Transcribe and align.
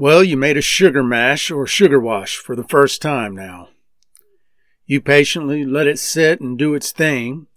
Well, 0.00 0.24
you 0.24 0.38
made 0.38 0.56
a 0.56 0.62
sugar 0.62 1.02
mash 1.02 1.50
or 1.50 1.66
sugar 1.66 2.00
wash 2.00 2.38
for 2.38 2.56
the 2.56 2.64
first 2.64 3.02
time 3.02 3.36
now. 3.36 3.68
You 4.86 4.98
patiently 4.98 5.62
let 5.62 5.86
it 5.86 5.98
sit 5.98 6.40
and 6.40 6.58
do 6.58 6.72
its 6.72 6.90
thing, 6.90 7.48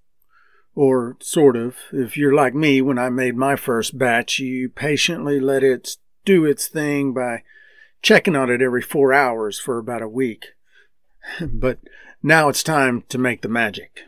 or 0.76 1.16
sort 1.22 1.56
of. 1.56 1.78
If 1.94 2.18
you're 2.18 2.36
like 2.36 2.54
me, 2.54 2.82
when 2.82 3.00
I 3.00 3.08
made 3.08 3.38
my 3.38 3.56
first 3.56 3.98
batch, 3.98 4.40
you 4.40 4.68
patiently 4.68 5.40
let 5.40 5.64
it 5.64 5.96
do 6.26 6.44
its 6.44 6.68
thing 6.68 7.14
by 7.14 7.44
checking 8.02 8.36
on 8.36 8.50
it 8.50 8.62
every 8.62 8.82
four 8.82 9.14
hours 9.14 9.58
for 9.58 9.78
about 9.78 10.02
a 10.02 10.10
week. 10.10 10.48
but 11.42 11.80
now 12.22 12.50
it's 12.50 12.62
time 12.62 13.06
to 13.08 13.18
make 13.18 13.42
the 13.42 13.48
magic. 13.48 14.02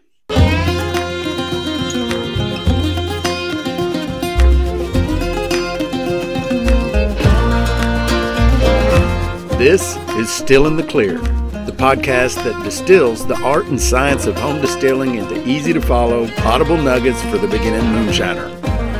This 9.65 9.97
is 10.09 10.29
Still 10.29 10.67
in 10.67 10.77
the 10.77 10.83
Clear, 10.83 11.17
the 11.17 11.73
podcast 11.75 12.35
that 12.43 12.63
distills 12.63 13.25
the 13.25 13.35
art 13.41 13.65
and 13.65 13.81
science 13.81 14.27
of 14.27 14.35
home 14.35 14.61
distilling 14.61 15.15
into 15.15 15.43
easy 15.49 15.73
to 15.73 15.81
follow, 15.81 16.29
audible 16.43 16.77
nuggets 16.77 17.19
for 17.23 17.39
the 17.39 17.47
beginning 17.47 17.81
moonshiner. 17.81 18.51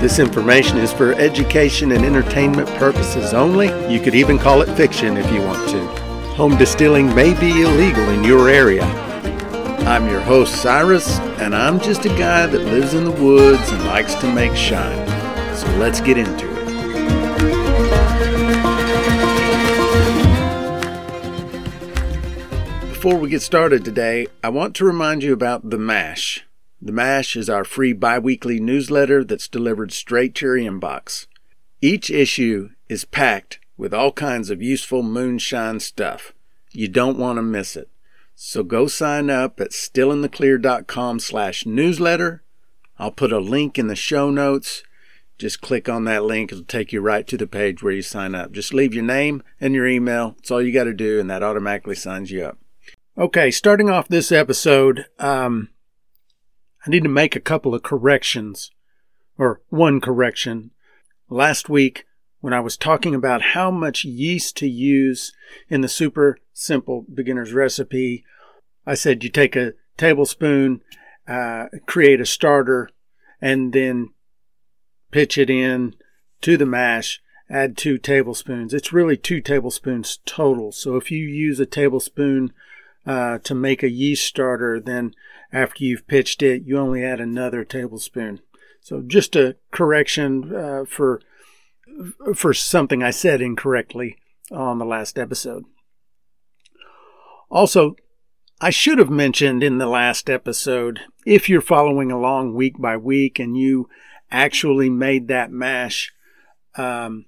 This 0.02 0.18
information 0.18 0.80
is 0.80 0.92
for 0.92 1.14
education 1.14 1.92
and 1.92 2.04
entertainment 2.04 2.68
purposes 2.80 3.32
only. 3.32 3.68
You 3.94 4.00
could 4.00 4.16
even 4.16 4.40
call 4.40 4.64
it 4.64 4.76
fiction 4.76 5.18
if 5.18 5.32
you 5.32 5.44
want 5.44 5.70
to. 5.70 5.86
Home 6.34 6.58
distilling 6.58 7.14
may 7.14 7.40
be 7.40 7.62
illegal 7.62 8.09
in 8.09 8.23
your 8.23 8.50
area. 8.50 8.86
I'm 9.86 10.09
your 10.09 10.22
host, 10.22 10.64
Cyrus, 10.64 11.20
and 11.38 11.56
I'm 11.56 11.80
just 11.80 12.06
a 12.06 12.09
guy 12.18 12.48
that 12.48 12.66
lives 12.66 12.95
in 12.95 13.04
the 13.04 13.12
woods 13.12 13.70
and 13.70 13.86
likes 13.86 14.16
to 14.16 14.34
make 14.34 14.56
shine. 14.56 15.08
So 15.56 15.68
let's 15.78 16.02
get 16.02 16.18
into 16.18 16.44
it. 16.44 16.45
Before 23.06 23.20
we 23.20 23.30
get 23.30 23.44
started 23.44 23.86
today, 23.86 24.25
I 24.44 24.50
want 24.50 24.75
to 24.78 24.84
remind 24.84 25.22
you 25.22 25.31
about 25.31 25.70
The 25.70 25.78
Mash. 25.78 26.44
The 26.81 26.92
Mash 26.92 27.36
is 27.36 27.52
our 27.52 27.64
free 27.64 27.94
bi 27.94 28.17
weekly 28.17 28.59
newsletter 28.59 29.23
that's 29.23 29.48
delivered 29.48 29.94
straight 29.94 30.34
to 30.36 30.48
your 30.48 30.58
inbox. 30.58 31.28
Each 31.81 32.09
issue 32.09 32.72
is 32.89 33.06
packed 33.06 33.59
with 33.78 33.94
all 33.94 34.11
kinds 34.11 34.50
of 34.50 34.64
useful 34.64 35.03
moonshine 35.03 35.81
stuff. 35.81 36.33
You 36.72 36.88
don't 36.88 37.20
want 37.20 37.38
to 37.38 37.44
miss 37.44 37.76
it. 37.76 37.89
So 38.33 38.64
go 38.64 38.88
sign 38.88 39.30
up 39.30 39.61
at 39.61 39.70
stillintheclear.com 39.70 41.20
slash 41.20 41.64
newsletter. 41.64 42.42
I'll 42.98 43.11
put 43.11 43.31
a 43.31 43.38
link 43.38 43.78
in 43.78 43.86
the 43.86 43.95
show 43.95 44.31
notes. 44.31 44.81
Just 45.38 45.61
click 45.61 45.88
on 45.88 46.06
that 46.06 46.23
link. 46.23 46.52
It'll 46.52 46.64
take 46.64 46.92
you 46.92 47.02
right 47.02 47.28
to 47.28 47.38
the 47.38 47.45
page 47.45 47.83
where 47.83 47.94
you 47.94 48.02
sign 48.02 48.33
up. 48.33 48.52
Just 48.52 48.73
leave 48.73 48.95
your 48.95 49.03
name 49.03 49.44
and 49.61 49.76
your 49.76 49.86
email. 49.86 50.31
That's 50.38 50.50
all 50.50 50.64
you 50.64 50.73
got 50.73 50.86
to 50.86 50.94
do, 50.95 51.20
and 51.20 51.30
that 51.30 51.44
automatically 51.44 51.94
signs 51.94 52.31
you 52.31 52.44
up. 52.44 52.58
Okay, 53.17 53.49
starting 53.49 53.89
off 53.89 54.09
this 54.09 54.30
episode, 54.30 55.05
um, 55.19 55.69
I 56.85 56.89
need 56.89 57.03
to 57.03 57.09
make 57.09 57.33
a 57.33 57.39
couple 57.39 57.73
of 57.73 57.81
corrections, 57.81 58.71
or 59.38 59.61
one 59.69 60.02
correction. 60.02 60.71
Last 61.30 61.69
week, 61.69 62.03
when 62.41 62.52
I 62.52 62.59
was 62.59 62.75
talking 62.75 63.16
about 63.16 63.41
how 63.41 63.71
much 63.71 64.03
yeast 64.03 64.58
to 64.58 64.67
use 64.67 65.31
in 65.69 65.80
the 65.80 65.88
super 65.88 66.39
simple 66.52 67.05
beginner's 67.11 67.53
recipe, 67.53 68.25
I 68.86 68.95
said 68.95 69.23
you 69.23 69.30
take 69.30 69.55
a 69.55 69.75
tablespoon, 69.95 70.81
uh, 71.25 71.67
create 71.86 72.19
a 72.19 72.25
starter, 72.25 72.89
and 73.39 73.71
then 73.71 74.09
pitch 75.11 75.38
it 75.38 75.49
in 75.49 75.95
to 76.41 76.58
the 76.58 76.66
mash, 76.66 77.21
add 77.49 77.77
two 77.77 77.97
tablespoons. 77.97 78.73
It's 78.73 78.91
really 78.91 79.16
two 79.16 79.39
tablespoons 79.39 80.19
total. 80.25 80.73
So 80.73 80.97
if 80.97 81.11
you 81.11 81.25
use 81.25 81.61
a 81.61 81.66
tablespoon 81.66 82.52
uh, 83.06 83.39
to 83.39 83.56
make 83.56 83.84
a 83.84 83.89
yeast 83.89 84.25
starter, 84.25 84.80
then 84.80 85.14
after 85.52 85.84
you've 85.84 86.08
pitched 86.08 86.42
it, 86.42 86.64
you 86.66 86.78
only 86.78 87.03
add 87.03 87.20
another 87.20 87.64
tablespoon. 87.64 88.39
So 88.82 89.02
just 89.02 89.36
a 89.36 89.55
correction 89.71 90.55
uh, 90.55 90.86
for 90.88 91.21
for 92.36 92.54
something 92.54 93.02
I 93.02 93.11
said 93.11 93.42
incorrectly 93.42 94.17
on 94.52 94.80
the 94.80 94.86
last 94.86 95.17
episode. 95.17 95.64
Also, 97.49 97.95
I 98.60 98.70
should 98.70 98.99
have 98.99 99.10
mentioned 99.10 99.64
in 99.64 99.77
the 99.77 99.87
last 99.87 100.30
episode 100.30 101.02
if 101.26 101.49
you're 101.49 101.61
following 101.61 102.11
along 102.11 102.54
week 102.54 102.80
by 102.80 102.98
week 102.98 103.39
and 103.39 103.58
you 103.58 103.89
actually 104.32 104.89
made 104.89 105.27
that 105.27 105.52
mash, 105.52 106.14
um, 106.76 107.26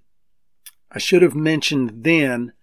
I 0.92 1.00
should 1.00 1.22
have 1.22 1.36
mentioned 1.36 2.04
then 2.04 2.54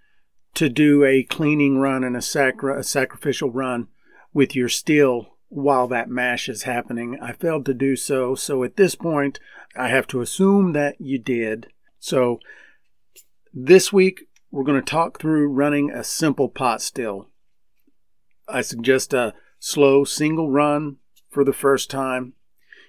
to 0.54 0.68
do 0.68 1.04
a 1.04 1.22
cleaning 1.22 1.78
run 1.78 2.04
and 2.04 2.16
a, 2.16 2.22
sacri- 2.22 2.78
a 2.78 2.82
sacrificial 2.82 3.50
run 3.50 3.88
with 4.32 4.54
your 4.54 4.68
still 4.68 5.34
while 5.48 5.86
that 5.88 6.08
mash 6.08 6.48
is 6.48 6.64
happening. 6.64 7.18
I 7.20 7.32
failed 7.32 7.66
to 7.66 7.74
do 7.74 7.96
so, 7.96 8.34
so 8.34 8.64
at 8.64 8.76
this 8.76 8.94
point, 8.94 9.38
I 9.76 9.88
have 9.88 10.06
to 10.08 10.20
assume 10.20 10.72
that 10.72 11.00
you 11.00 11.18
did. 11.18 11.68
So 11.98 12.40
this 13.52 13.92
week, 13.92 14.26
we're 14.50 14.64
going 14.64 14.80
to 14.80 14.90
talk 14.90 15.20
through 15.20 15.48
running 15.48 15.90
a 15.90 16.04
simple 16.04 16.48
pot 16.48 16.80
still. 16.80 17.28
I 18.48 18.60
suggest 18.60 19.14
a 19.14 19.34
slow 19.58 20.04
single 20.04 20.50
run 20.50 20.96
for 21.30 21.44
the 21.44 21.52
first 21.52 21.90
time. 21.90 22.34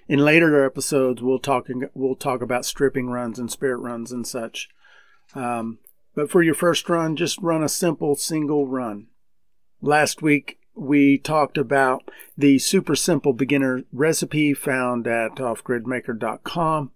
In 0.08 0.20
later 0.20 0.64
episodes, 0.64 1.22
we'll 1.22 1.40
talk 1.40 1.66
we'll 1.94 2.14
talk 2.14 2.42
about 2.42 2.64
stripping 2.64 3.08
runs 3.08 3.38
and 3.38 3.50
spirit 3.50 3.78
runs 3.78 4.12
and 4.12 4.26
such. 4.26 4.68
Um, 5.34 5.78
but 6.16 6.30
for 6.30 6.42
your 6.42 6.54
first 6.54 6.88
run, 6.88 7.14
just 7.14 7.38
run 7.42 7.62
a 7.62 7.68
simple 7.68 8.16
single 8.16 8.66
run. 8.66 9.06
Last 9.82 10.22
week, 10.22 10.58
we 10.74 11.18
talked 11.18 11.58
about 11.58 12.10
the 12.36 12.58
super 12.58 12.96
simple 12.96 13.34
beginner 13.34 13.82
recipe 13.92 14.54
found 14.54 15.06
at 15.06 15.36
offgridmaker.com 15.36 16.90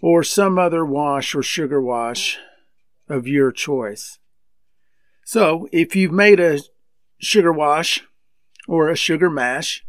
or 0.00 0.24
some 0.24 0.58
other 0.58 0.84
wash 0.86 1.34
or 1.34 1.42
sugar 1.42 1.80
wash 1.80 2.38
of 3.08 3.28
your 3.28 3.52
choice. 3.52 4.18
So, 5.24 5.68
if 5.70 5.94
you've 5.94 6.12
made 6.12 6.40
a 6.40 6.60
sugar 7.18 7.52
wash 7.52 8.04
or 8.66 8.88
a 8.88 8.96
sugar 8.96 9.28
mash, 9.28 9.84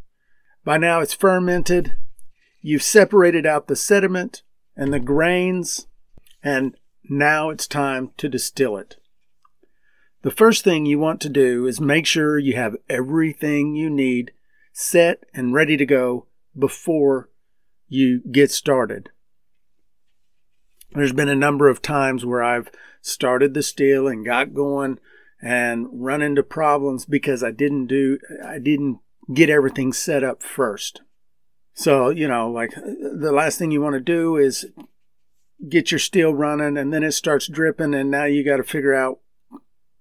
by 0.66 0.78
now 0.78 1.00
it's 1.00 1.14
fermented, 1.14 1.94
you've 2.62 2.84
separated 2.84 3.46
out 3.46 3.68
the 3.68 3.76
sediment 3.78 4.42
and 4.76 4.92
the 4.92 5.00
grains, 5.00 5.88
and 6.44 6.76
now 7.10 7.50
it's 7.50 7.68
time 7.68 8.12
to 8.18 8.30
distill 8.30 8.78
it. 8.78 8.98
The 10.24 10.32
first 10.32 10.64
thing 10.64 10.86
you 10.86 11.00
want 11.00 11.22
to 11.22 11.30
do 11.30 11.68
is 11.68 11.80
make 11.80 12.06
sure 12.06 12.38
you 12.38 12.56
have 12.56 12.76
everything 12.90 13.76
you 13.76 13.90
need 13.90 14.32
set 14.74 15.24
and 15.34 15.54
ready 15.54 15.78
to 15.78 15.86
go 15.86 16.26
before 16.58 17.30
you 17.88 18.22
get 18.32 18.52
started. 18.52 19.10
There's 20.92 21.14
been 21.14 21.30
a 21.30 21.36
number 21.36 21.68
of 21.68 21.82
times 21.82 22.26
where 22.26 22.44
I've 22.44 22.72
started 23.02 23.54
the 23.54 23.64
still 23.64 24.08
and 24.08 24.26
got 24.26 24.54
going 24.54 25.00
and 25.42 25.88
run 25.92 26.22
into 26.22 26.44
problems 26.44 27.06
because 27.06 27.44
I 27.44 27.52
didn't 27.52 27.88
do 27.88 28.18
I 28.44 28.60
didn't 28.60 29.00
get 29.34 29.50
everything 29.50 29.94
set 29.94 30.24
up 30.24 30.42
first. 30.42 31.02
So, 31.74 32.10
you 32.10 32.28
know, 32.28 32.50
like 32.50 32.72
the 32.72 33.32
last 33.32 33.60
thing 33.60 33.70
you 33.70 33.82
want 33.82 33.94
to 33.94 34.00
do 34.00 34.36
is 34.36 34.66
get 35.70 35.92
your 35.92 36.00
still 36.00 36.34
running 36.34 36.78
and 36.78 36.94
then 36.94 37.04
it 37.04 37.12
starts 37.12 37.48
dripping 37.48 37.94
and 37.94 38.12
now 38.12 38.26
you 38.26 38.44
got 38.44 38.58
to 38.58 38.64
figure 38.64 38.94
out 38.94 39.20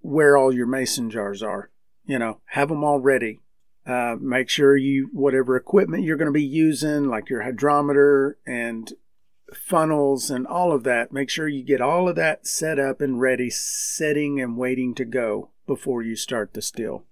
where 0.01 0.37
all 0.37 0.53
your 0.53 0.67
mason 0.67 1.11
jars 1.11 1.43
are. 1.43 1.71
You 2.05 2.19
know 2.19 2.41
have 2.47 2.69
them 2.69 2.85
all 2.85 3.01
ready. 3.01 3.41
Uh, 3.87 4.17
make 4.21 4.49
sure 4.49 4.77
you 4.77 5.09
whatever 5.13 5.57
equipment 5.57 6.03
you're 6.03 6.17
going 6.17 6.27
to 6.27 6.33
be 6.33 6.43
using 6.43 7.09
like 7.09 7.31
your 7.31 7.43
hydrometer 7.43 8.37
and 8.45 8.93
funnels 9.55 10.29
and 10.29 10.45
all 10.45 10.73
of 10.73 10.83
that 10.83 11.13
make 11.13 11.31
sure 11.31 11.47
you 11.47 11.63
get 11.63 11.81
all 11.81 12.09
of 12.09 12.17
that 12.17 12.47
set 12.49 12.81
up 12.81 13.01
and 13.01 13.21
ready 13.21 13.49
setting 13.49 14.41
and 14.41 14.57
waiting 14.57 14.93
to 14.93 15.05
go 15.05 15.51
before 15.69 16.03
you 16.03 16.17
start 16.17 16.53
the 16.53 16.61
still 16.61 17.05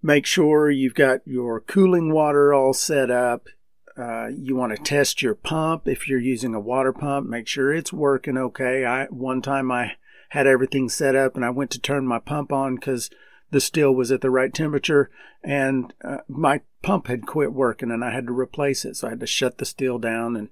make 0.00 0.24
sure 0.24 0.70
you've 0.70 0.94
got 0.94 1.20
your 1.26 1.60
cooling 1.60 2.12
water 2.12 2.54
all 2.54 2.72
set 2.72 3.10
up 3.10 3.48
uh, 3.96 4.28
you 4.28 4.56
want 4.56 4.74
to 4.74 4.82
test 4.82 5.22
your 5.22 5.34
pump 5.34 5.86
if 5.86 6.08
you're 6.08 6.20
using 6.20 6.54
a 6.54 6.60
water 6.60 6.92
pump. 6.92 7.28
Make 7.28 7.46
sure 7.46 7.72
it's 7.72 7.92
working 7.92 8.38
okay. 8.38 8.84
I 8.84 9.06
one 9.06 9.42
time 9.42 9.70
I 9.70 9.92
had 10.30 10.46
everything 10.46 10.88
set 10.88 11.14
up 11.14 11.36
and 11.36 11.44
I 11.44 11.50
went 11.50 11.70
to 11.72 11.80
turn 11.80 12.06
my 12.06 12.18
pump 12.18 12.52
on 12.52 12.76
because 12.76 13.10
the 13.50 13.60
still 13.60 13.92
was 13.92 14.10
at 14.10 14.22
the 14.22 14.30
right 14.30 14.52
temperature 14.52 15.10
and 15.44 15.92
uh, 16.02 16.18
my 16.26 16.62
pump 16.82 17.06
had 17.06 17.26
quit 17.26 17.52
working 17.52 17.90
and 17.90 18.02
I 18.02 18.10
had 18.12 18.26
to 18.26 18.32
replace 18.32 18.84
it. 18.86 18.96
So 18.96 19.06
I 19.06 19.10
had 19.10 19.20
to 19.20 19.26
shut 19.26 19.58
the 19.58 19.66
still 19.66 19.98
down 19.98 20.36
and 20.36 20.48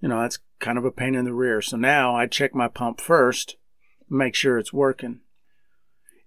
you 0.00 0.08
know 0.08 0.20
that's 0.20 0.40
kind 0.60 0.76
of 0.76 0.84
a 0.84 0.90
pain 0.90 1.14
in 1.14 1.24
the 1.24 1.32
rear. 1.32 1.62
So 1.62 1.78
now 1.78 2.14
I 2.14 2.26
check 2.26 2.54
my 2.54 2.68
pump 2.68 3.00
first, 3.00 3.56
make 4.10 4.34
sure 4.34 4.58
it's 4.58 4.72
working. 4.72 5.20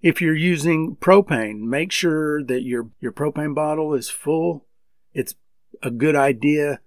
If 0.02 0.22
you're 0.22 0.36
using 0.36 0.96
propane, 0.96 1.62
make 1.62 1.92
sure 1.92 2.44
that 2.44 2.64
your 2.64 2.90
your 3.00 3.12
propane 3.12 3.54
bottle 3.54 3.94
is 3.94 4.10
full. 4.10 4.66
It's 5.14 5.36
a 5.84 5.92
good 5.92 6.16
idea 6.16 6.80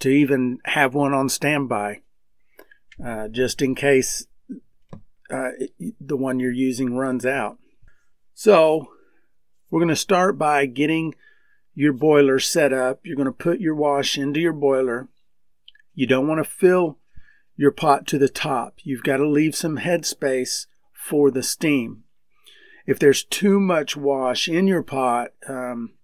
to 0.00 0.08
even 0.08 0.58
have 0.64 0.94
one 0.94 1.12
on 1.12 1.28
standby, 1.28 2.02
uh, 3.04 3.28
just 3.28 3.60
in 3.62 3.74
case 3.74 4.26
uh, 5.30 5.50
the 6.00 6.16
one 6.16 6.40
you're 6.40 6.52
using 6.52 6.94
runs 6.94 7.26
out. 7.26 7.58
So 8.34 8.88
we're 9.70 9.80
going 9.80 9.88
to 9.88 9.96
start 9.96 10.38
by 10.38 10.66
getting 10.66 11.14
your 11.74 11.92
boiler 11.92 12.38
set 12.38 12.72
up. 12.72 13.00
You're 13.04 13.16
going 13.16 13.26
to 13.26 13.32
put 13.32 13.60
your 13.60 13.74
wash 13.74 14.16
into 14.16 14.40
your 14.40 14.52
boiler. 14.52 15.08
You 15.94 16.06
don't 16.06 16.28
want 16.28 16.42
to 16.42 16.50
fill 16.50 16.98
your 17.56 17.70
pot 17.70 18.06
to 18.08 18.18
the 18.18 18.28
top. 18.28 18.78
You've 18.82 19.02
got 19.02 19.18
to 19.18 19.28
leave 19.28 19.54
some 19.54 19.78
headspace 19.78 20.66
for 20.92 21.30
the 21.30 21.42
steam. 21.42 22.04
If 22.86 22.98
there's 22.98 23.22
too 23.22 23.60
much 23.60 23.96
wash 23.96 24.48
in 24.48 24.66
your 24.66 24.82
pot, 24.82 25.28
um, 25.48 25.94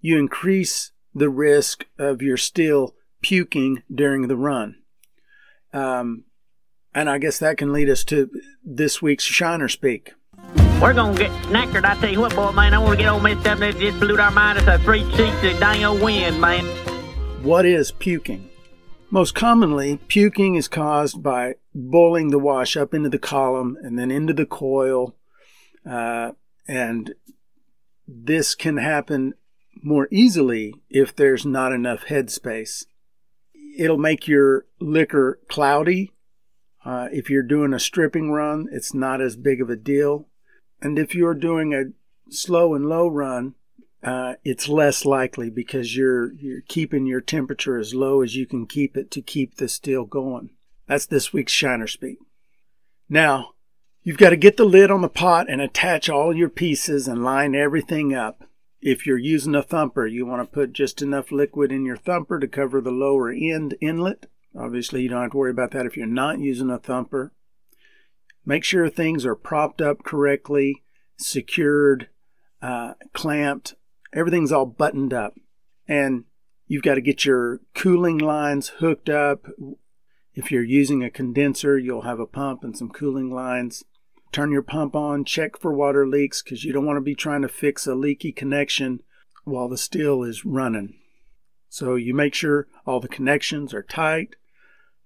you 0.00 0.18
increase 0.18 0.91
the 1.14 1.28
risk 1.28 1.86
of 1.98 2.22
your 2.22 2.36
still 2.36 2.94
puking 3.20 3.82
during 3.92 4.28
the 4.28 4.36
run. 4.36 4.76
Um, 5.72 6.24
and 6.94 7.08
I 7.08 7.18
guess 7.18 7.38
that 7.38 7.56
can 7.56 7.72
lead 7.72 7.88
us 7.88 8.04
to 8.04 8.30
this 8.64 9.00
week's 9.00 9.24
Shiner 9.24 9.68
Speak. 9.68 10.12
We're 10.80 10.94
gonna 10.94 11.16
get 11.16 11.30
knackered. 11.44 11.84
I 11.84 11.94
tell 11.94 12.10
you 12.10 12.20
what, 12.20 12.34
boy, 12.34 12.50
man, 12.50 12.74
I 12.74 12.78
want 12.78 12.92
to 12.92 12.96
get 12.96 13.08
all 13.08 13.20
messed 13.20 13.46
up 13.46 13.60
and 13.60 13.78
just 13.78 14.00
blew 14.00 14.18
our 14.18 14.32
mind. 14.32 14.58
It's 14.58 14.66
a 14.66 14.78
three 14.78 15.02
cheeks 15.12 15.44
of 15.44 15.60
dang 15.60 15.84
old 15.84 16.02
wind, 16.02 16.40
man. 16.40 16.64
What 17.42 17.64
is 17.64 17.92
puking? 17.92 18.50
Most 19.10 19.34
commonly, 19.34 19.98
puking 20.08 20.56
is 20.56 20.68
caused 20.68 21.22
by 21.22 21.54
boiling 21.74 22.30
the 22.30 22.38
wash 22.38 22.76
up 22.76 22.94
into 22.94 23.08
the 23.08 23.18
column 23.18 23.76
and 23.82 23.98
then 23.98 24.10
into 24.10 24.32
the 24.32 24.46
coil. 24.46 25.14
Uh, 25.88 26.32
and 26.66 27.14
this 28.08 28.54
can 28.54 28.76
happen 28.78 29.34
more 29.82 30.08
easily 30.10 30.74
if 30.90 31.14
there's 31.14 31.44
not 31.44 31.72
enough 31.72 32.06
headspace. 32.06 32.84
It'll 33.76 33.98
make 33.98 34.28
your 34.28 34.66
liquor 34.80 35.40
cloudy. 35.48 36.12
Uh, 36.84 37.08
if 37.12 37.30
you're 37.30 37.42
doing 37.42 37.72
a 37.72 37.80
stripping 37.80 38.30
run, 38.30 38.68
it's 38.72 38.92
not 38.92 39.20
as 39.20 39.36
big 39.36 39.60
of 39.60 39.70
a 39.70 39.76
deal. 39.76 40.28
And 40.80 40.98
if 40.98 41.14
you're 41.14 41.34
doing 41.34 41.72
a 41.72 41.92
slow 42.32 42.74
and 42.74 42.86
low 42.86 43.08
run, 43.08 43.54
uh, 44.02 44.34
it's 44.44 44.68
less 44.68 45.04
likely 45.04 45.48
because 45.48 45.96
you're 45.96 46.32
you're 46.32 46.62
keeping 46.62 47.06
your 47.06 47.20
temperature 47.20 47.78
as 47.78 47.94
low 47.94 48.20
as 48.20 48.34
you 48.34 48.46
can 48.46 48.66
keep 48.66 48.96
it 48.96 49.10
to 49.12 49.22
keep 49.22 49.56
the 49.56 49.68
still 49.68 50.04
going. 50.04 50.50
That's 50.88 51.06
this 51.06 51.32
week's 51.32 51.52
Shiner 51.52 51.86
Speak. 51.86 52.18
Now, 53.08 53.52
you've 54.02 54.18
got 54.18 54.30
to 54.30 54.36
get 54.36 54.56
the 54.56 54.64
lid 54.64 54.90
on 54.90 55.02
the 55.02 55.08
pot 55.08 55.46
and 55.48 55.60
attach 55.60 56.08
all 56.08 56.34
your 56.34 56.48
pieces 56.48 57.06
and 57.06 57.22
line 57.22 57.54
everything 57.54 58.12
up. 58.12 58.44
If 58.82 59.06
you're 59.06 59.16
using 59.16 59.54
a 59.54 59.62
thumper, 59.62 60.08
you 60.08 60.26
want 60.26 60.42
to 60.42 60.52
put 60.52 60.72
just 60.72 61.00
enough 61.00 61.30
liquid 61.30 61.70
in 61.70 61.86
your 61.86 61.96
thumper 61.96 62.40
to 62.40 62.48
cover 62.48 62.80
the 62.80 62.90
lower 62.90 63.30
end 63.30 63.76
inlet. 63.80 64.26
Obviously, 64.58 65.02
you 65.02 65.08
don't 65.08 65.22
have 65.22 65.30
to 65.30 65.36
worry 65.36 65.52
about 65.52 65.70
that 65.70 65.86
if 65.86 65.96
you're 65.96 66.06
not 66.06 66.40
using 66.40 66.68
a 66.68 66.80
thumper. 66.80 67.32
Make 68.44 68.64
sure 68.64 68.90
things 68.90 69.24
are 69.24 69.36
propped 69.36 69.80
up 69.80 70.02
correctly, 70.02 70.82
secured, 71.16 72.08
uh, 72.60 72.94
clamped, 73.12 73.76
everything's 74.12 74.50
all 74.50 74.66
buttoned 74.66 75.14
up. 75.14 75.34
And 75.86 76.24
you've 76.66 76.82
got 76.82 76.96
to 76.96 77.00
get 77.00 77.24
your 77.24 77.60
cooling 77.76 78.18
lines 78.18 78.68
hooked 78.80 79.08
up. 79.08 79.46
If 80.34 80.50
you're 80.50 80.64
using 80.64 81.04
a 81.04 81.10
condenser, 81.10 81.78
you'll 81.78 82.02
have 82.02 82.18
a 82.18 82.26
pump 82.26 82.64
and 82.64 82.76
some 82.76 82.90
cooling 82.90 83.30
lines. 83.30 83.84
Turn 84.32 84.50
your 84.50 84.62
pump 84.62 84.96
on, 84.96 85.26
check 85.26 85.58
for 85.58 85.74
water 85.74 86.06
leaks 86.06 86.42
because 86.42 86.64
you 86.64 86.72
don't 86.72 86.86
want 86.86 86.96
to 86.96 87.02
be 87.02 87.14
trying 87.14 87.42
to 87.42 87.48
fix 87.48 87.86
a 87.86 87.94
leaky 87.94 88.32
connection 88.32 89.00
while 89.44 89.68
the 89.68 89.76
still 89.76 90.22
is 90.22 90.44
running. 90.44 90.94
So 91.68 91.94
you 91.94 92.14
make 92.14 92.34
sure 92.34 92.66
all 92.86 92.98
the 92.98 93.08
connections 93.08 93.74
are 93.74 93.82
tight. 93.82 94.36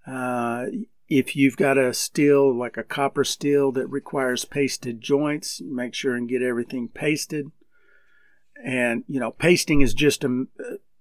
Uh, 0.07 0.67
if 1.09 1.35
you've 1.35 1.57
got 1.57 1.79
a 1.79 1.93
still 1.93 2.57
like 2.57 2.77
a 2.77 2.85
copper 2.85 3.25
still 3.25 3.73
that 3.73 3.89
requires 3.89 4.45
pasted 4.45 5.01
joints, 5.01 5.61
make 5.61 5.95
sure 5.95 6.15
and 6.15 6.29
get 6.29 6.43
everything 6.43 6.89
pasted. 6.89 7.51
And, 8.65 9.05
you 9.09 9.21
know, 9.21 9.33
pasting 9.33 9.81
is 9.81 9.95
just 9.95 10.25
a 10.25 10.47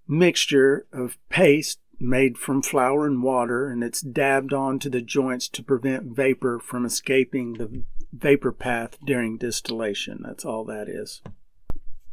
mixture 0.08 0.88
of 0.92 1.18
paste 1.30 1.80
made 2.00 2.38
from 2.38 2.62
flour 2.62 3.08
and 3.08 3.24
water, 3.24 3.70
and 3.70 3.84
it's 3.84 4.02
dabbed 4.02 4.54
onto 4.54 4.90
the 4.90 5.02
joints 5.02 5.48
to 5.50 5.64
prevent 5.64 6.16
vapor 6.16 6.60
from 6.60 6.86
escaping 6.86 7.54
the 7.54 7.84
vapor 8.16 8.52
path 8.52 8.98
during 9.04 9.38
distillation. 9.38 10.22
That's 10.24 10.46
all 10.46 10.64
that 10.66 10.88
is. 10.88 11.22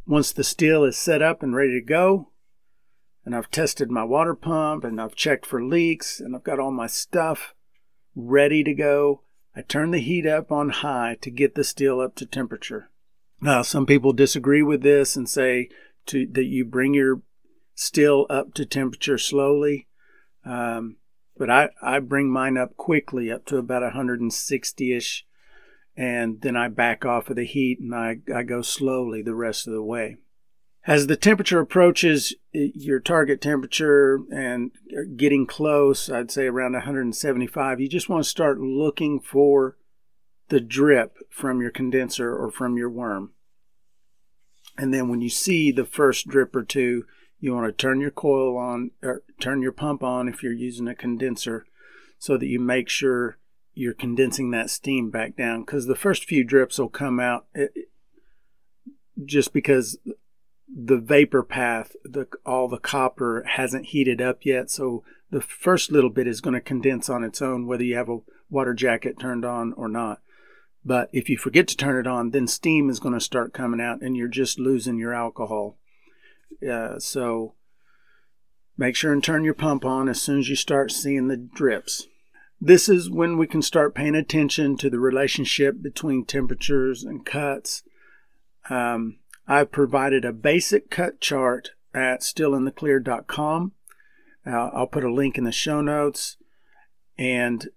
Once 0.05 0.31
the 0.31 0.43
still 0.43 0.83
is 0.83 0.97
set 0.97 1.21
up 1.21 1.41
and 1.41 1.55
ready 1.55 1.79
to 1.79 1.85
go, 1.85 2.29
and 3.25 3.35
I've 3.35 3.49
tested 3.49 3.89
my 3.89 4.03
water 4.03 4.35
pump 4.35 4.83
and 4.83 4.99
I've 4.99 5.15
checked 5.15 5.45
for 5.45 5.63
leaks 5.63 6.19
and 6.19 6.35
I've 6.35 6.43
got 6.43 6.59
all 6.59 6.71
my 6.71 6.87
stuff 6.87 7.53
ready 8.15 8.63
to 8.63 8.73
go, 8.73 9.21
I 9.55 9.61
turn 9.61 9.91
the 9.91 9.99
heat 9.99 10.25
up 10.25 10.51
on 10.51 10.69
high 10.69 11.17
to 11.21 11.31
get 11.31 11.55
the 11.55 11.63
still 11.63 12.01
up 12.01 12.15
to 12.15 12.25
temperature. 12.25 12.89
Now, 13.39 13.61
some 13.61 13.85
people 13.85 14.13
disagree 14.13 14.61
with 14.61 14.81
this 14.81 15.15
and 15.15 15.29
say 15.29 15.69
to, 16.07 16.25
that 16.31 16.45
you 16.45 16.65
bring 16.65 16.93
your 16.93 17.21
still 17.75 18.25
up 18.29 18.53
to 18.55 18.65
temperature 18.65 19.17
slowly. 19.17 19.87
Um, 20.45 20.97
but 21.37 21.49
I, 21.49 21.69
I 21.81 21.99
bring 21.99 22.31
mine 22.31 22.57
up 22.57 22.77
quickly 22.77 23.31
up 23.31 23.45
to 23.47 23.57
about 23.57 23.81
160 23.81 24.95
ish, 24.95 25.25
and 25.95 26.41
then 26.41 26.55
I 26.55 26.67
back 26.69 27.05
off 27.05 27.29
of 27.29 27.35
the 27.35 27.45
heat 27.45 27.79
and 27.79 27.93
I, 27.93 28.17
I 28.33 28.43
go 28.43 28.61
slowly 28.61 29.21
the 29.21 29.35
rest 29.35 29.67
of 29.67 29.73
the 29.73 29.83
way. 29.83 30.17
As 30.85 31.07
the 31.07 31.15
temperature 31.15 31.59
approaches 31.59 32.33
your 32.51 32.99
target 32.99 33.39
temperature 33.39 34.19
and 34.31 34.71
getting 35.15 35.45
close, 35.45 36.09
I'd 36.09 36.31
say 36.31 36.47
around 36.47 36.73
175, 36.73 37.79
you 37.79 37.87
just 37.87 38.09
want 38.09 38.23
to 38.23 38.29
start 38.29 38.59
looking 38.59 39.21
for 39.21 39.77
the 40.49 40.59
drip 40.59 41.17
from 41.29 41.61
your 41.61 41.71
condenser 41.71 42.35
or 42.35 42.51
from 42.51 42.75
your 42.75 42.89
worm. 42.89 43.31
And 44.77 44.93
then 44.93 45.07
when 45.07 45.21
you 45.21 45.29
see 45.29 45.71
the 45.71 45.85
first 45.85 46.27
drip 46.27 46.53
or 46.55 46.63
two, 46.63 47.05
you 47.39 47.53
want 47.53 47.67
to 47.67 47.71
turn 47.71 48.01
your 48.01 48.11
coil 48.11 48.57
on 48.57 48.91
or 49.01 49.23
turn 49.39 49.61
your 49.61 49.71
pump 49.71 50.03
on 50.03 50.27
if 50.27 50.43
you're 50.43 50.51
using 50.51 50.87
a 50.87 50.95
condenser 50.95 51.65
so 52.17 52.37
that 52.37 52.47
you 52.47 52.59
make 52.59 52.89
sure 52.89 53.37
you're 53.73 53.93
condensing 53.93 54.51
that 54.51 54.69
steam 54.69 55.09
back 55.09 55.35
down 55.35 55.61
because 55.61 55.85
the 55.85 55.95
first 55.95 56.25
few 56.25 56.43
drips 56.43 56.77
will 56.77 56.89
come 56.89 57.19
out 57.19 57.45
it, 57.53 57.71
eh, 57.75 57.81
just 59.25 59.53
because 59.53 59.97
the 60.67 60.97
vapor 60.97 61.43
path 61.43 61.95
the 62.03 62.27
all 62.45 62.67
the 62.67 62.79
copper 62.79 63.43
hasn't 63.47 63.87
heated 63.87 64.21
up 64.21 64.39
yet 64.43 64.69
so 64.69 65.03
the 65.29 65.41
first 65.41 65.91
little 65.91 66.09
bit 66.09 66.27
is 66.27 66.41
going 66.41 66.53
to 66.53 66.61
condense 66.61 67.09
on 67.09 67.23
its 67.23 67.41
own 67.41 67.67
whether 67.67 67.83
you 67.83 67.95
have 67.95 68.09
a 68.09 68.19
water 68.49 68.73
jacket 68.73 69.19
turned 69.19 69.45
on 69.45 69.73
or 69.73 69.87
not 69.87 70.19
but 70.85 71.09
if 71.13 71.29
you 71.29 71.37
forget 71.37 71.67
to 71.69 71.77
turn 71.77 71.97
it 71.97 72.07
on, 72.07 72.31
then 72.31 72.47
steam 72.47 72.89
is 72.89 72.99
going 72.99 73.13
to 73.13 73.21
start 73.21 73.53
coming 73.53 73.79
out 73.79 74.01
and 74.01 74.17
you're 74.17 74.27
just 74.27 74.59
losing 74.59 74.97
your 74.97 75.13
alcohol. 75.13 75.77
Uh, 76.67 76.99
so 76.99 77.55
make 78.77 78.95
sure 78.95 79.13
and 79.13 79.23
turn 79.23 79.43
your 79.43 79.53
pump 79.53 79.85
on 79.85 80.09
as 80.09 80.21
soon 80.21 80.39
as 80.39 80.49
you 80.49 80.55
start 80.55 80.91
seeing 80.91 81.27
the 81.27 81.37
drips. 81.37 82.07
This 82.59 82.87
is 82.87 83.09
when 83.09 83.37
we 83.37 83.47
can 83.47 83.61
start 83.61 83.95
paying 83.95 84.15
attention 84.15 84.77
to 84.77 84.89
the 84.89 84.99
relationship 84.99 85.81
between 85.81 86.25
temperatures 86.25 87.03
and 87.03 87.25
cuts. 87.25 87.83
Um, 88.69 89.17
I've 89.47 89.71
provided 89.71 90.23
a 90.23 90.31
basic 90.31 90.89
cut 90.89 91.19
chart 91.19 91.71
at 91.93 92.21
stillintheclear.com. 92.21 93.73
Uh, 94.45 94.49
I'll 94.49 94.87
put 94.87 95.03
a 95.03 95.13
link 95.13 95.37
in 95.37 95.43
the 95.43 95.51
show 95.51 95.81
notes. 95.81 96.37
And 97.17 97.67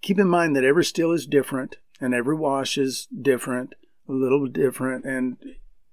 keep 0.00 0.18
in 0.18 0.28
mind 0.28 0.56
that 0.56 0.64
every 0.64 0.84
still 0.84 1.12
is 1.12 1.26
different 1.26 1.76
and 2.00 2.12
every 2.12 2.34
wash 2.34 2.76
is 2.76 3.06
different, 3.06 3.74
a 4.08 4.12
little 4.12 4.46
different, 4.46 5.04
and 5.04 5.36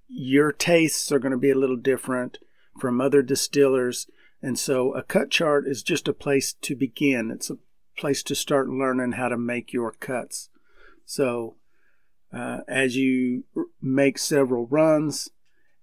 your 0.08 0.50
tastes 0.50 1.12
are 1.12 1.20
going 1.20 1.32
to 1.32 1.38
be 1.38 1.50
a 1.50 1.58
little 1.58 1.76
different 1.76 2.38
from 2.80 3.00
other 3.00 3.22
distillers. 3.22 4.08
And 4.42 4.58
so 4.58 4.92
a 4.94 5.02
cut 5.04 5.30
chart 5.30 5.68
is 5.68 5.82
just 5.82 6.08
a 6.08 6.12
place 6.12 6.52
to 6.52 6.74
begin. 6.74 7.30
It's 7.30 7.48
a 7.48 7.58
place 8.00 8.22
to 8.24 8.34
start 8.34 8.68
learning 8.68 9.12
how 9.12 9.28
to 9.28 9.36
make 9.38 9.72
your 9.72 9.92
cuts. 9.92 10.48
So 11.04 11.56
uh, 12.32 12.58
as 12.68 12.96
you 12.96 13.44
make 13.80 14.18
several 14.18 14.66
runs 14.66 15.28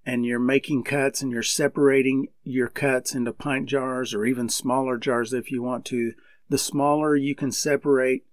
and 0.05 0.25
you're 0.25 0.39
making 0.39 0.83
cuts 0.83 1.21
and 1.21 1.31
you're 1.31 1.43
separating 1.43 2.27
your 2.43 2.69
cuts 2.69 3.13
into 3.13 3.33
pint 3.33 3.67
jars 3.67 4.13
or 4.13 4.25
even 4.25 4.49
smaller 4.49 4.97
jars 4.97 5.33
if 5.33 5.51
you 5.51 5.61
want 5.61 5.85
to, 5.85 6.13
the 6.49 6.57
smaller 6.57 7.15
you 7.15 7.35
can 7.35 7.51
separate 7.51 8.23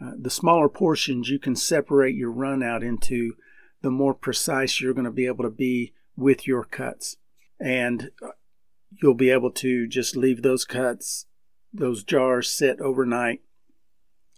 uh, 0.00 0.12
the 0.18 0.30
smaller 0.30 0.68
portions 0.68 1.28
you 1.28 1.38
can 1.38 1.54
separate 1.54 2.14
your 2.14 2.30
run 2.30 2.62
out 2.62 2.82
into, 2.82 3.34
the 3.82 3.90
more 3.90 4.14
precise 4.14 4.80
you're 4.80 4.94
going 4.94 5.04
to 5.04 5.10
be 5.10 5.26
able 5.26 5.44
to 5.44 5.50
be 5.50 5.92
with 6.16 6.46
your 6.46 6.64
cuts. 6.64 7.16
And 7.58 8.10
uh, 8.22 8.30
you'll 8.90 9.14
be 9.14 9.30
able 9.30 9.50
to 9.50 9.86
just 9.86 10.16
leave 10.16 10.42
those 10.42 10.64
cuts, 10.64 11.26
those 11.72 12.02
jars 12.02 12.50
sit 12.50 12.80
overnight, 12.80 13.40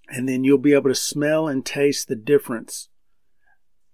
and 0.08 0.28
then 0.28 0.44
you'll 0.44 0.58
be 0.58 0.74
able 0.74 0.90
to 0.90 0.94
smell 0.94 1.48
and 1.48 1.64
taste 1.64 2.08
the 2.08 2.16
difference 2.16 2.88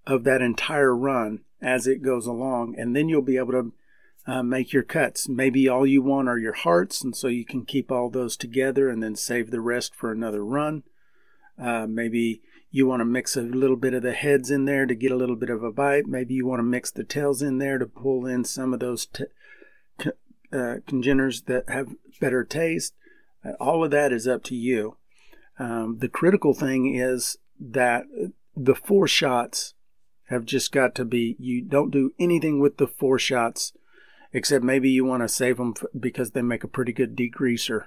of 0.07 0.25
that 0.25 0.43
entire 0.43 0.97
run 0.97 1.41
as 1.61 1.87
it 1.87 2.03
goes 2.03 2.27
along. 2.27 2.75
And 2.79 2.97
then 2.97 3.09
you'll 3.09 3.23
be 3.23 3.37
able 3.37 3.53
to 3.53 3.73
uh, 4.27 4.43
make 4.43 4.73
your 4.73 4.83
cuts. 4.83 5.29
Maybe 5.29 5.69
all 5.69 5.87
you 5.87 6.03
want 6.03 6.29
are 6.29 6.39
your 6.39 6.53
hearts, 6.53 7.03
and 7.03 7.17
so 7.17 7.29
you 7.29 7.45
can 7.45 7.65
keep 7.65 7.91
all 7.91 8.11
those 8.11 8.37
together 8.37 8.89
and 8.89 9.03
then 9.03 9.17
save 9.17 9.51
the 9.51 9.61
rest 9.61 9.95
for 9.95 10.13
another 10.13 10.45
run. 10.45 10.83
Uh, 11.61 11.87
maybe 11.87 12.43
you 12.71 12.87
want 12.87 13.01
to 13.01 13.07
mix 13.07 13.37
a 13.37 13.43
little 13.43 13.77
bit 13.77 13.95
of 13.95 14.03
the 14.03 14.13
heads 14.13 14.51
in 14.51 14.67
there 14.67 14.87
to 14.87 14.95
get 14.95 15.11
a 15.11 15.17
little 15.17 15.37
bit 15.37 15.51
of 15.51 15.63
a 15.63 15.73
bite. 15.73 16.07
Maybe 16.07 16.35
you 16.35 16.47
want 16.47 16.61
to 16.61 16.65
mix 16.65 16.91
the 16.91 17.05
tails 17.05 17.41
in 17.41 17.59
there 17.59 17.79
to 17.79 17.87
pull 17.87 18.27
in 18.27 18.45
some 18.45 18.75
of 18.75 18.81
those 18.81 19.07
t- 19.07 19.25
uh, 20.53 20.77
congeners 20.87 21.43
that 21.47 21.69
have 21.69 21.95
better 22.21 22.45
taste. 22.45 22.95
All 23.61 23.85
of 23.85 23.91
that 23.91 24.13
is 24.13 24.27
up 24.27 24.43
to 24.45 24.55
you. 24.55 24.97
Um, 25.59 25.99
the 25.99 26.09
critical 26.09 26.55
thing 26.55 26.95
is 26.95 27.37
that 27.59 28.05
the 28.57 28.75
foreshots 28.75 29.75
have 30.29 30.45
just 30.45 30.73
got 30.73 30.95
to 30.97 31.05
be, 31.05 31.37
you 31.39 31.63
don't 31.63 31.91
do 31.91 32.13
anything 32.19 32.61
with 32.61 32.77
the 32.77 32.87
foreshots 32.87 33.73
except 34.33 34.65
maybe 34.65 34.91
you 34.91 35.05
want 35.05 35.23
to 35.23 35.29
save 35.29 35.57
them 35.57 35.75
because 35.99 36.33
they 36.33 36.43
make 36.43 36.65
a 36.65 36.69
pretty 36.69 36.93
good 36.93 37.17
degreaser. 37.17 37.85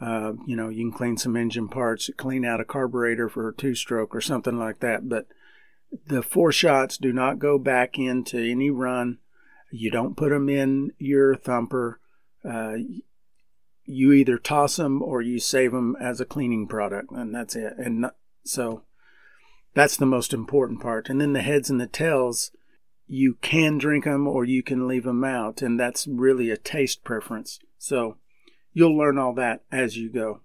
Uh, 0.00 0.32
you 0.46 0.56
know, 0.56 0.68
you 0.68 0.82
can 0.84 0.96
clean 0.96 1.16
some 1.16 1.36
engine 1.36 1.68
parts, 1.68 2.10
clean 2.16 2.44
out 2.44 2.60
a 2.60 2.64
carburetor 2.64 3.28
for 3.28 3.48
a 3.48 3.54
two 3.54 3.74
stroke 3.74 4.14
or 4.14 4.20
something 4.20 4.58
like 4.58 4.80
that. 4.80 5.08
But 5.08 5.26
the 6.06 6.22
foreshots 6.22 6.98
do 6.98 7.12
not 7.12 7.38
go 7.38 7.58
back 7.58 7.98
into 7.98 8.38
any 8.38 8.70
run. 8.70 9.18
You 9.70 9.90
don't 9.90 10.16
put 10.16 10.30
them 10.30 10.48
in 10.48 10.92
your 10.98 11.36
thumper. 11.36 12.00
Uh, 12.44 12.74
you 13.84 14.12
either 14.12 14.38
toss 14.38 14.76
them 14.76 15.02
or 15.02 15.20
you 15.20 15.38
save 15.38 15.72
them 15.72 15.96
as 16.00 16.20
a 16.20 16.24
cleaning 16.24 16.66
product, 16.66 17.10
and 17.10 17.34
that's 17.34 17.54
it. 17.54 17.74
And 17.76 18.00
not, 18.02 18.16
so 18.44 18.82
that's 19.74 19.96
the 19.96 20.06
most 20.06 20.32
important 20.32 20.80
part. 20.80 21.08
And 21.08 21.20
then 21.20 21.32
the 21.32 21.42
heads 21.42 21.70
and 21.70 21.80
the 21.80 21.86
tails, 21.86 22.50
you 23.06 23.36
can 23.42 23.78
drink 23.78 24.04
them 24.04 24.26
or 24.26 24.44
you 24.44 24.62
can 24.62 24.88
leave 24.88 25.04
them 25.04 25.24
out, 25.24 25.62
and 25.62 25.78
that's 25.78 26.06
really 26.06 26.50
a 26.50 26.56
taste 26.56 27.04
preference. 27.04 27.58
So 27.78 28.16
you'll 28.72 28.96
learn 28.96 29.18
all 29.18 29.34
that 29.34 29.62
as 29.70 29.96
you 29.96 30.10
go. 30.10 30.40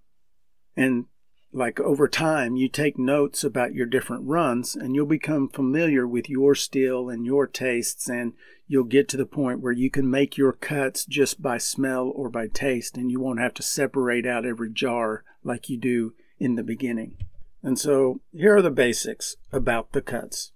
And 0.76 1.06
like 1.52 1.80
over 1.80 2.08
time, 2.08 2.56
you 2.56 2.70
take 2.70 3.00
notes 3.00 3.44
about 3.44 3.74
your 3.74 3.88
different 3.88 4.28
runs 4.28 4.76
and 4.76 4.94
you'll 4.94 5.06
become 5.06 5.50
familiar 5.50 6.08
with 6.08 6.30
your 6.30 6.54
still 6.54 7.10
and 7.10 7.26
your 7.26 7.48
tastes, 7.48 8.08
and 8.08 8.34
you'll 8.68 8.84
get 8.84 9.10
to 9.10 9.18
the 9.18 9.26
point 9.26 9.60
where 9.60 9.72
you 9.72 9.90
can 9.90 10.10
make 10.10 10.38
your 10.38 10.54
cuts 10.54 11.06
just 11.06 11.42
by 11.42 11.58
smell 11.58 12.12
or 12.16 12.30
by 12.30 12.48
taste, 12.48 12.98
and 12.98 13.10
you 13.10 13.20
won't 13.20 13.40
have 13.40 13.54
to 13.56 13.64
separate 13.64 14.28
out 14.28 14.46
every 14.46 14.70
jar 14.70 15.24
like 15.44 15.70
you 15.70 15.78
do 15.78 16.14
in 16.40 16.56
the 16.56 16.64
beginning. 16.64 17.18
And 17.64 17.80
so 17.80 18.22
here 18.32 18.58
are 18.58 18.62
the 18.62 18.72
basics 18.72 19.36
about 19.52 19.92
the 19.92 20.02
cuts. 20.02 20.52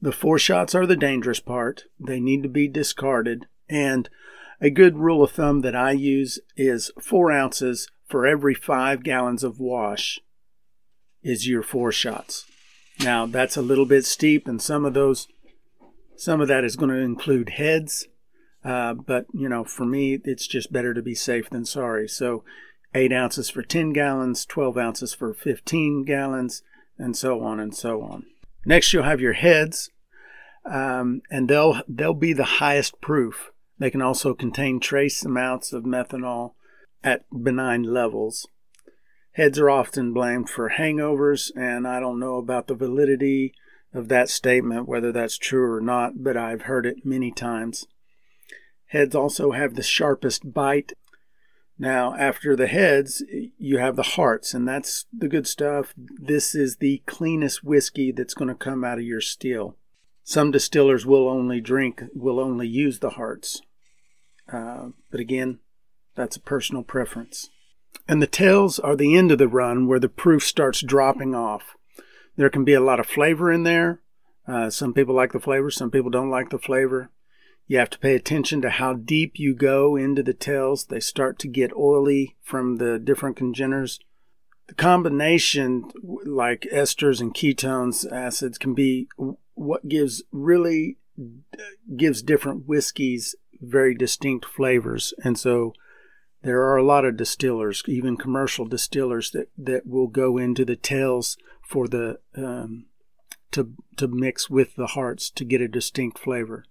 The 0.00 0.10
foreshots 0.10 0.74
are 0.74 0.86
the 0.86 0.96
dangerous 0.96 1.40
part. 1.40 1.84
They 2.00 2.18
need 2.18 2.42
to 2.42 2.48
be 2.48 2.66
discarded. 2.66 3.46
And 3.68 4.10
a 4.60 4.68
good 4.68 4.96
rule 4.96 5.22
of 5.22 5.30
thumb 5.30 5.60
that 5.60 5.76
I 5.76 5.92
use 5.92 6.40
is 6.56 6.90
four 7.00 7.30
ounces 7.30 7.88
for 8.12 8.26
every 8.26 8.52
five 8.52 9.02
gallons 9.02 9.42
of 9.42 9.58
wash 9.58 10.20
is 11.22 11.48
your 11.48 11.62
foreshots. 11.62 12.44
Now 13.00 13.24
that's 13.24 13.56
a 13.56 13.62
little 13.62 13.86
bit 13.86 14.04
steep, 14.04 14.46
and 14.46 14.60
some 14.60 14.84
of 14.84 14.92
those, 14.92 15.28
some 16.14 16.42
of 16.42 16.48
that 16.48 16.62
is 16.62 16.76
going 16.76 16.90
to 16.90 16.96
include 16.96 17.48
heads. 17.48 18.06
Uh, 18.62 18.92
but 18.92 19.24
you 19.32 19.48
know, 19.48 19.64
for 19.64 19.86
me, 19.86 20.20
it's 20.24 20.46
just 20.46 20.70
better 20.70 20.92
to 20.92 21.00
be 21.00 21.14
safe 21.14 21.48
than 21.48 21.64
sorry. 21.64 22.06
So, 22.06 22.44
eight 22.94 23.14
ounces 23.14 23.48
for 23.48 23.62
10 23.62 23.94
gallons, 23.94 24.44
12 24.44 24.76
ounces 24.76 25.14
for 25.14 25.32
15 25.32 26.04
gallons, 26.04 26.62
and 26.98 27.16
so 27.16 27.40
on 27.40 27.58
and 27.58 27.74
so 27.74 28.02
on. 28.02 28.26
Next, 28.66 28.92
you'll 28.92 29.04
have 29.04 29.22
your 29.22 29.32
heads, 29.32 29.90
um, 30.70 31.22
and 31.30 31.48
they'll 31.48 31.80
they'll 31.88 32.12
be 32.12 32.34
the 32.34 32.60
highest 32.60 33.00
proof. 33.00 33.52
They 33.78 33.90
can 33.90 34.02
also 34.02 34.34
contain 34.34 34.80
trace 34.80 35.24
amounts 35.24 35.72
of 35.72 35.84
methanol 35.84 36.52
at 37.04 37.24
benign 37.30 37.82
levels. 37.82 38.46
Heads 39.32 39.58
are 39.58 39.70
often 39.70 40.12
blamed 40.12 40.50
for 40.50 40.70
hangovers, 40.70 41.50
and 41.56 41.88
I 41.88 42.00
don't 42.00 42.20
know 42.20 42.36
about 42.36 42.66
the 42.66 42.74
validity 42.74 43.54
of 43.94 44.08
that 44.08 44.28
statement, 44.28 44.86
whether 44.86 45.12
that's 45.12 45.38
true 45.38 45.70
or 45.72 45.80
not, 45.80 46.22
but 46.22 46.36
I've 46.36 46.62
heard 46.62 46.86
it 46.86 47.04
many 47.04 47.30
times. 47.30 47.86
Heads 48.86 49.14
also 49.14 49.52
have 49.52 49.74
the 49.74 49.82
sharpest 49.82 50.52
bite. 50.52 50.92
Now, 51.78 52.14
after 52.14 52.54
the 52.54 52.66
heads, 52.66 53.24
you 53.58 53.78
have 53.78 53.96
the 53.96 54.02
hearts, 54.02 54.52
and 54.52 54.68
that's 54.68 55.06
the 55.16 55.28
good 55.28 55.46
stuff. 55.46 55.94
This 55.96 56.54
is 56.54 56.76
the 56.76 57.02
cleanest 57.06 57.64
whiskey 57.64 58.12
that's 58.12 58.34
going 58.34 58.48
to 58.48 58.54
come 58.54 58.84
out 58.84 58.98
of 58.98 59.04
your 59.04 59.22
still. 59.22 59.76
Some 60.22 60.50
distillers 60.50 61.06
will 61.06 61.28
only 61.28 61.60
drink, 61.60 62.02
will 62.14 62.38
only 62.38 62.68
use 62.68 62.98
the 62.98 63.10
hearts. 63.10 63.62
Uh, 64.52 64.90
but 65.10 65.20
again, 65.20 65.58
that's 66.14 66.36
a 66.36 66.40
personal 66.40 66.82
preference. 66.82 67.50
And 68.08 68.22
the 68.22 68.26
tails 68.26 68.78
are 68.78 68.96
the 68.96 69.16
end 69.16 69.32
of 69.32 69.38
the 69.38 69.48
run 69.48 69.86
where 69.86 70.00
the 70.00 70.08
proof 70.08 70.42
starts 70.42 70.80
dropping 70.80 71.34
off. 71.34 71.76
There 72.36 72.50
can 72.50 72.64
be 72.64 72.74
a 72.74 72.80
lot 72.80 73.00
of 73.00 73.06
flavor 73.06 73.52
in 73.52 73.62
there. 73.62 74.00
Uh, 74.46 74.70
some 74.70 74.92
people 74.92 75.14
like 75.14 75.32
the 75.32 75.40
flavor, 75.40 75.70
some 75.70 75.90
people 75.90 76.10
don't 76.10 76.30
like 76.30 76.50
the 76.50 76.58
flavor. 76.58 77.10
You 77.68 77.78
have 77.78 77.90
to 77.90 77.98
pay 77.98 78.14
attention 78.14 78.60
to 78.62 78.70
how 78.70 78.94
deep 78.94 79.38
you 79.38 79.54
go 79.54 79.96
into 79.96 80.22
the 80.22 80.34
tails. 80.34 80.86
They 80.86 81.00
start 81.00 81.38
to 81.40 81.48
get 81.48 81.72
oily 81.76 82.36
from 82.42 82.76
the 82.76 82.98
different 82.98 83.36
congeners. 83.36 84.00
The 84.66 84.74
combination, 84.74 85.90
like 86.02 86.66
esters 86.72 87.20
and 87.20 87.34
ketones, 87.34 88.10
acids, 88.10 88.58
can 88.58 88.74
be 88.74 89.08
what 89.54 89.88
gives 89.88 90.22
really 90.32 90.98
gives 91.96 92.22
different 92.22 92.66
whiskeys 92.66 93.36
very 93.62 93.94
distinct 93.94 94.44
flavors. 94.44 95.14
And 95.22 95.38
so 95.38 95.72
there 96.42 96.62
are 96.62 96.76
a 96.76 96.84
lot 96.84 97.04
of 97.04 97.16
distillers, 97.16 97.82
even 97.86 98.16
commercial 98.16 98.64
distillers, 98.64 99.30
that, 99.30 99.48
that 99.56 99.86
will 99.86 100.08
go 100.08 100.38
into 100.38 100.64
the 100.64 100.76
tails 100.76 101.36
for 101.62 101.88
the 101.88 102.18
um, 102.36 102.86
to 103.52 103.72
to 103.96 104.08
mix 104.08 104.50
with 104.50 104.74
the 104.74 104.88
hearts 104.88 105.30
to 105.30 105.44
get 105.44 105.60
a 105.60 105.68
distinct 105.68 106.18
flavor. 106.18 106.64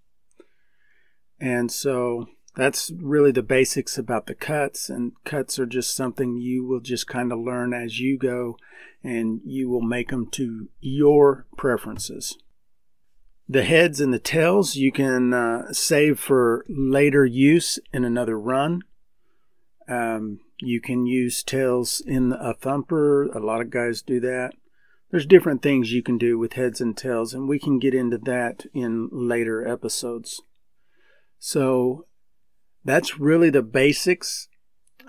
And 1.40 1.72
so 1.72 2.28
that's 2.56 2.92
really 2.92 3.32
the 3.32 3.44
basics 3.44 3.98
about 3.98 4.28
the 4.28 4.36
cuts 4.36 4.90
and 4.90 5.13
cuts 5.24 5.58
are 5.58 5.66
just 5.66 5.96
something 5.96 6.38
you 6.38 6.66
will 6.66 6.82
just 6.82 7.08
kind 7.08 7.32
of 7.32 7.40
learn 7.40 7.74
as 7.74 8.00
you 8.00 8.18
go 8.18 8.58
and 9.04 9.40
you 9.46 9.70
will 9.70 9.82
make 9.82 10.10
them 10.10 10.30
to 10.32 10.70
your 10.80 11.48
preferences. 11.58 12.38
The 13.48 13.63
heads 13.63 14.00
and 14.00 14.13
the 14.13 14.20
tails 14.20 14.75
you 14.75 14.92
can 14.92 15.34
uh, 15.34 15.74
save 15.74 16.20
for 16.20 16.66
later 16.70 17.25
use 17.25 17.80
in 17.94 18.06
another 18.06 18.40
run. 18.40 18.82
Um, 19.91 20.39
you 20.60 20.79
can 20.79 21.05
use 21.05 21.43
tails 21.43 22.01
in 22.05 22.31
a 22.31 22.53
thumper. 22.53 23.25
A 23.25 23.39
lot 23.39 23.60
of 23.60 23.69
guys 23.69 24.01
do 24.01 24.21
that. 24.21 24.53
There's 25.10 25.25
different 25.25 25.62
things 25.62 25.91
you 25.91 26.01
can 26.01 26.17
do 26.17 26.38
with 26.39 26.53
heads 26.53 26.79
and 26.79 26.95
tails, 26.95 27.33
and 27.33 27.50
we 27.50 27.60
can 27.60 27.77
get 27.77 27.93
into 27.93 28.17
that 28.19 28.65
in 28.74 29.10
later 29.12 29.67
episodes. 29.67 30.41
So 31.39 32.05
that's 32.86 33.19
really 33.19 33.50
the 33.50 33.62
basics 33.62 34.48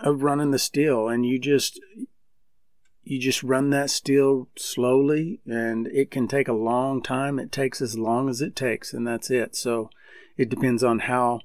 of 0.03 0.25
running 0.25 0.51
the 0.51 0.59
still, 0.59 1.09
and 1.09 1.25
you 1.25 1.39
just 1.39 1.79
you 3.05 3.21
just 3.21 3.43
run 3.43 3.71
that 3.71 3.91
still 3.91 4.49
slowly 4.57 5.41
and 5.45 5.89
it 5.89 6.11
can 6.11 6.29
take 6.29 6.47
a 6.47 6.53
long 6.53 7.03
time 7.03 7.41
it 7.41 7.51
takes 7.51 7.81
as 7.81 7.99
long 7.99 8.29
as 8.29 8.41
it 8.41 8.55
takes 8.55 8.95
and 8.95 9.05
that's 9.05 9.29
it 9.29 9.57
so 9.57 9.91
it 10.37 10.49
depends 10.49 10.85
on 10.85 11.01
how 11.01 11.41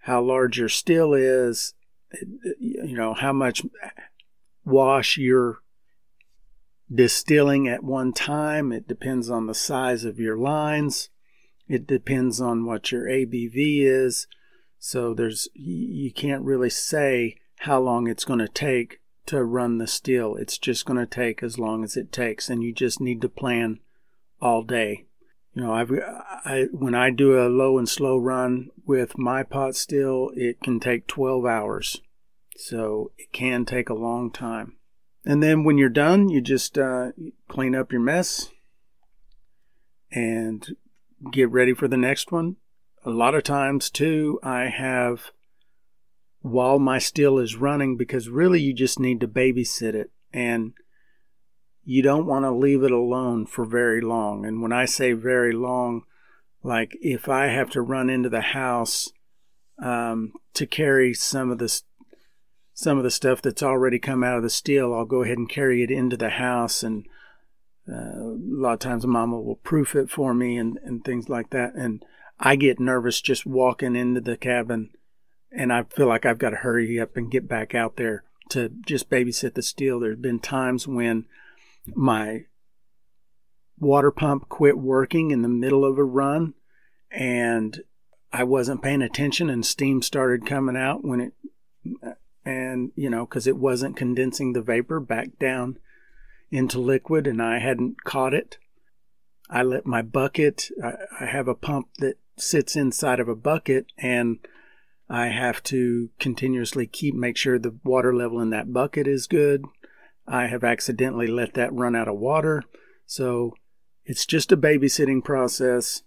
how 0.00 0.20
large 0.20 0.58
your 0.58 0.68
still 0.68 1.14
is 1.14 1.74
you 2.58 2.96
know 2.96 3.14
how 3.14 3.32
much 3.32 3.62
wash 4.64 5.16
you're 5.16 5.58
distilling 6.92 7.66
at 7.68 7.82
one 7.82 8.12
time 8.12 8.72
it 8.72 8.86
depends 8.86 9.28
on 9.28 9.46
the 9.46 9.54
size 9.54 10.04
of 10.04 10.20
your 10.20 10.36
lines 10.36 11.08
it 11.68 11.86
depends 11.86 12.40
on 12.40 12.64
what 12.64 12.92
your 12.92 13.04
abv 13.04 13.52
is 13.54 14.26
so 14.78 15.14
there's 15.14 15.48
you 15.54 16.12
can't 16.12 16.44
really 16.44 16.70
say 16.70 17.36
how 17.60 17.80
long 17.80 18.06
it's 18.06 18.24
going 18.24 18.38
to 18.38 18.48
take 18.48 19.00
to 19.26 19.44
run 19.44 19.78
the 19.78 19.86
still. 19.86 20.36
It's 20.36 20.58
just 20.58 20.86
going 20.86 20.98
to 20.98 21.06
take 21.06 21.42
as 21.42 21.58
long 21.58 21.84
as 21.84 21.96
it 21.96 22.12
takes, 22.12 22.48
and 22.48 22.62
you 22.62 22.72
just 22.72 23.00
need 23.00 23.20
to 23.22 23.28
plan 23.28 23.80
all 24.40 24.62
day. 24.62 25.06
You 25.54 25.62
know, 25.62 25.72
I've, 25.72 25.90
I 26.44 26.66
when 26.72 26.94
I 26.94 27.10
do 27.10 27.38
a 27.38 27.48
low 27.48 27.78
and 27.78 27.88
slow 27.88 28.16
run 28.16 28.68
with 28.86 29.18
my 29.18 29.42
pot 29.42 29.74
still, 29.74 30.30
it 30.34 30.60
can 30.62 30.80
take 30.80 31.06
12 31.06 31.44
hours, 31.46 32.00
so 32.56 33.12
it 33.18 33.32
can 33.32 33.64
take 33.64 33.88
a 33.88 33.94
long 33.94 34.30
time. 34.30 34.76
And 35.24 35.42
then 35.42 35.64
when 35.64 35.76
you're 35.76 35.88
done, 35.88 36.28
you 36.28 36.40
just 36.40 36.78
uh, 36.78 37.10
clean 37.48 37.74
up 37.74 37.90
your 37.90 38.00
mess 38.00 38.50
and 40.12 40.76
get 41.32 41.50
ready 41.50 41.74
for 41.74 41.88
the 41.88 41.96
next 41.96 42.30
one. 42.30 42.56
A 43.04 43.10
lot 43.10 43.34
of 43.34 43.42
times, 43.42 43.90
too, 43.90 44.38
I 44.42 44.66
have 44.66 45.30
while 46.40 46.78
my 46.78 46.98
still 46.98 47.38
is 47.38 47.56
running 47.56 47.96
because 47.96 48.28
really 48.28 48.60
you 48.60 48.72
just 48.72 49.00
need 49.00 49.20
to 49.20 49.28
babysit 49.28 49.94
it 49.94 50.10
and 50.32 50.72
you 51.84 52.02
don't 52.02 52.26
want 52.26 52.44
to 52.44 52.52
leave 52.52 52.82
it 52.82 52.92
alone 52.92 53.46
for 53.46 53.64
very 53.64 54.00
long. 54.00 54.44
And 54.44 54.62
when 54.62 54.72
I 54.72 54.84
say 54.84 55.12
very 55.12 55.52
long, 55.52 56.02
like 56.62 56.96
if 57.00 57.28
I 57.28 57.46
have 57.46 57.70
to 57.70 57.82
run 57.82 58.10
into 58.10 58.28
the 58.28 58.40
house 58.40 59.10
um, 59.82 60.32
to 60.54 60.66
carry 60.66 61.14
some 61.14 61.50
of 61.50 61.58
the 61.58 61.80
some 62.78 62.98
of 62.98 63.04
the 63.04 63.10
stuff 63.10 63.40
that's 63.40 63.62
already 63.62 63.98
come 63.98 64.22
out 64.22 64.36
of 64.36 64.42
the 64.42 64.50
still, 64.50 64.92
I'll 64.92 65.06
go 65.06 65.22
ahead 65.22 65.38
and 65.38 65.48
carry 65.48 65.82
it 65.82 65.90
into 65.90 66.14
the 66.14 66.28
house. 66.28 66.82
And 66.82 67.06
uh, 67.90 67.94
a 67.94 68.36
lot 68.38 68.74
of 68.74 68.78
times, 68.80 69.06
Mama 69.06 69.40
will 69.40 69.56
proof 69.56 69.94
it 69.96 70.10
for 70.10 70.34
me 70.34 70.58
and, 70.58 70.78
and 70.84 71.02
things 71.02 71.30
like 71.30 71.48
that. 71.50 71.74
And 71.74 72.04
I 72.38 72.54
get 72.54 72.78
nervous 72.78 73.22
just 73.22 73.46
walking 73.46 73.96
into 73.96 74.20
the 74.20 74.36
cabin, 74.36 74.90
and 75.50 75.72
I 75.72 75.84
feel 75.84 76.06
like 76.06 76.26
I've 76.26 76.38
got 76.38 76.50
to 76.50 76.56
hurry 76.56 77.00
up 77.00 77.16
and 77.16 77.30
get 77.30 77.48
back 77.48 77.74
out 77.74 77.96
there 77.96 78.24
to 78.50 78.68
just 78.84 79.08
babysit 79.08 79.54
the 79.54 79.62
still. 79.62 79.98
There's 79.98 80.18
been 80.18 80.38
times 80.38 80.86
when 80.86 81.24
my 81.94 82.44
water 83.78 84.10
pump 84.10 84.50
quit 84.50 84.76
working 84.76 85.30
in 85.30 85.40
the 85.40 85.48
middle 85.48 85.84
of 85.84 85.96
a 85.96 86.04
run 86.04 86.52
and 87.10 87.80
I 88.32 88.44
wasn't 88.44 88.82
paying 88.82 89.02
attention 89.02 89.48
and 89.48 89.64
steam 89.64 90.02
started 90.02 90.44
coming 90.44 90.76
out 90.76 91.04
when 91.04 91.20
it 91.20 91.32
and 92.46 92.92
you 92.94 93.10
know 93.10 93.26
because 93.26 93.46
it 93.46 93.56
wasn't 93.56 93.96
condensing 93.96 94.52
the 94.52 94.62
vapor 94.62 95.00
back 95.00 95.38
down 95.38 95.78
into 96.50 96.78
liquid 96.78 97.26
and 97.26 97.42
I 97.42 97.58
hadn't 97.58 98.04
caught 98.04 98.32
it. 98.32 98.56
I 99.50 99.62
let 99.62 99.84
my 99.84 100.00
bucket 100.00 100.70
I, 100.82 100.92
I 101.20 101.26
have 101.26 101.48
a 101.48 101.54
pump 101.54 101.88
that 101.98 102.18
sits 102.38 102.76
inside 102.76 103.20
of 103.20 103.28
a 103.28 103.34
bucket 103.34 103.86
and 103.98 104.38
I 105.08 105.26
have 105.26 105.62
to 105.64 106.10
continuously 106.18 106.86
keep 106.86 107.14
make 107.14 107.36
sure 107.36 107.58
the 107.58 107.76
water 107.84 108.14
level 108.14 108.40
in 108.40 108.50
that 108.50 108.72
bucket 108.72 109.06
is 109.06 109.26
good. 109.26 109.64
I 110.26 110.46
have 110.46 110.64
accidentally 110.64 111.26
let 111.26 111.54
that 111.54 111.72
run 111.72 111.94
out 111.94 112.08
of 112.08 112.18
water. 112.18 112.62
So 113.06 113.54
it's 114.04 114.26
just 114.26 114.52
a 114.52 114.56
babysitting 114.56 115.24
process. 115.24 116.02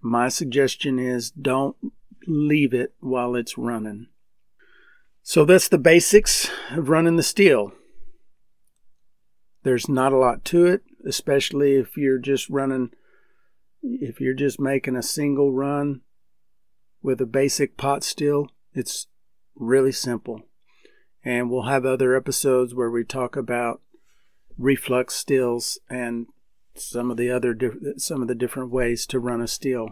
My 0.00 0.28
suggestion 0.28 0.98
is 0.98 1.30
don't 1.30 1.76
leave 2.26 2.74
it 2.74 2.94
while 3.00 3.34
it's 3.34 3.58
running. 3.58 4.08
So 5.26 5.46
that's 5.46 5.68
the 5.68 5.78
basics 5.78 6.50
of 6.70 6.90
running 6.90 7.16
the 7.16 7.22
still. 7.22 7.72
There's 9.62 9.88
not 9.88 10.12
a 10.12 10.18
lot 10.18 10.44
to 10.46 10.66
it, 10.66 10.82
especially 11.06 11.76
if 11.76 11.96
you're 11.96 12.18
just 12.18 12.50
running, 12.50 12.90
if 13.82 14.20
you're 14.20 14.34
just 14.34 14.60
making 14.60 14.96
a 14.96 15.02
single 15.02 15.50
run 15.50 16.02
with 17.02 17.22
a 17.22 17.26
basic 17.26 17.78
pot 17.78 18.04
still. 18.04 18.48
It's 18.74 19.06
really 19.56 19.92
simple. 19.92 20.42
And 21.24 21.48
we'll 21.48 21.62
have 21.62 21.86
other 21.86 22.14
episodes 22.14 22.74
where 22.74 22.90
we 22.90 23.02
talk 23.02 23.34
about 23.34 23.80
reflux 24.58 25.14
stills 25.14 25.78
and 25.88 26.26
some 26.76 27.10
of 27.10 27.16
the 27.16 27.30
other 27.30 27.56
some 27.96 28.20
of 28.20 28.28
the 28.28 28.34
different 28.34 28.70
ways 28.70 29.06
to 29.06 29.18
run 29.18 29.40
a 29.40 29.48
still. 29.48 29.88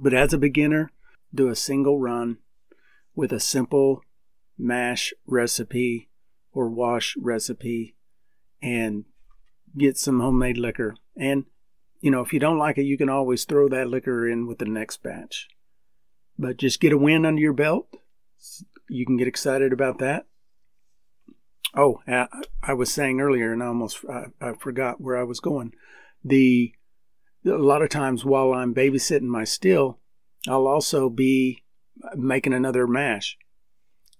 But 0.00 0.12
as 0.12 0.32
a 0.32 0.38
beginner, 0.38 0.90
do 1.32 1.46
a 1.46 1.54
single 1.54 2.00
run 2.00 2.38
with 3.14 3.32
a 3.32 3.40
simple 3.40 4.02
mash 4.58 5.12
recipe 5.26 6.08
or 6.52 6.68
wash 6.68 7.16
recipe 7.18 7.96
and 8.62 9.04
get 9.76 9.96
some 9.96 10.20
homemade 10.20 10.58
liquor. 10.58 10.94
And 11.16 11.44
you 12.00 12.10
know, 12.10 12.20
if 12.20 12.32
you 12.32 12.40
don't 12.40 12.58
like 12.58 12.78
it, 12.78 12.82
you 12.82 12.98
can 12.98 13.08
always 13.08 13.44
throw 13.44 13.68
that 13.68 13.88
liquor 13.88 14.28
in 14.28 14.46
with 14.46 14.58
the 14.58 14.64
next 14.64 15.02
batch. 15.02 15.48
But 16.36 16.56
just 16.56 16.80
get 16.80 16.92
a 16.92 16.98
win 16.98 17.24
under 17.24 17.40
your 17.40 17.52
belt. 17.52 17.86
You 18.88 19.06
can 19.06 19.16
get 19.16 19.28
excited 19.28 19.72
about 19.72 19.98
that. 19.98 20.26
Oh, 21.74 22.00
I 22.62 22.74
was 22.74 22.92
saying 22.92 23.20
earlier, 23.20 23.52
and 23.52 23.62
I 23.62 23.66
almost 23.66 24.04
I, 24.10 24.24
I 24.40 24.52
forgot 24.54 25.00
where 25.00 25.16
I 25.16 25.22
was 25.22 25.40
going. 25.40 25.72
The 26.24 26.74
a 27.46 27.50
lot 27.50 27.82
of 27.82 27.88
times 27.88 28.24
while 28.24 28.52
I'm 28.52 28.74
babysitting 28.74 29.22
my 29.22 29.44
still, 29.44 29.98
I'll 30.48 30.66
also 30.66 31.08
be 31.08 31.62
making 32.14 32.52
another 32.52 32.86
mash, 32.86 33.36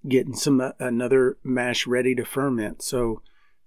getting 0.09 0.35
some 0.35 0.61
uh, 0.61 0.73
another 0.79 1.39
mash 1.43 1.87
ready 1.87 2.15
to 2.15 2.25
ferment. 2.25 2.83
So, 2.83 3.23